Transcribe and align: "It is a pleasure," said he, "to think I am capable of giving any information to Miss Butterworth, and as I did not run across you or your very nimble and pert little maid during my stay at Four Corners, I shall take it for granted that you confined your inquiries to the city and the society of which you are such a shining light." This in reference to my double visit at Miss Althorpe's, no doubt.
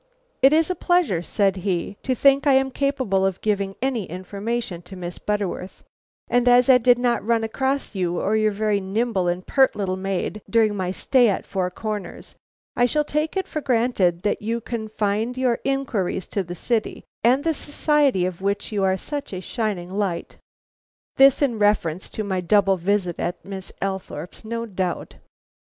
"It 0.41 0.51
is 0.51 0.71
a 0.71 0.75
pleasure," 0.75 1.21
said 1.21 1.57
he, 1.57 1.95
"to 2.01 2.15
think 2.15 2.47
I 2.47 2.53
am 2.53 2.71
capable 2.71 3.23
of 3.23 3.39
giving 3.41 3.75
any 3.83 4.05
information 4.05 4.81
to 4.81 4.95
Miss 4.95 5.19
Butterworth, 5.19 5.83
and 6.27 6.47
as 6.47 6.71
I 6.71 6.79
did 6.79 6.97
not 6.97 7.23
run 7.23 7.43
across 7.43 7.93
you 7.93 8.19
or 8.19 8.35
your 8.35 8.51
very 8.51 8.79
nimble 8.79 9.27
and 9.27 9.45
pert 9.45 9.75
little 9.75 9.95
maid 9.97 10.41
during 10.49 10.75
my 10.75 10.89
stay 10.89 11.29
at 11.29 11.45
Four 11.45 11.69
Corners, 11.69 12.33
I 12.75 12.87
shall 12.87 13.03
take 13.03 13.37
it 13.37 13.47
for 13.47 13.61
granted 13.61 14.23
that 14.23 14.41
you 14.41 14.59
confined 14.59 15.37
your 15.37 15.59
inquiries 15.63 16.25
to 16.29 16.41
the 16.41 16.55
city 16.55 17.03
and 17.23 17.43
the 17.43 17.53
society 17.53 18.25
of 18.25 18.41
which 18.41 18.71
you 18.71 18.83
are 18.83 18.97
such 18.97 19.31
a 19.33 19.39
shining 19.39 19.91
light." 19.91 20.37
This 21.17 21.43
in 21.43 21.59
reference 21.59 22.09
to 22.09 22.23
my 22.23 22.41
double 22.41 22.75
visit 22.75 23.19
at 23.19 23.45
Miss 23.45 23.71
Althorpe's, 23.83 24.43
no 24.43 24.65
doubt. 24.65 25.17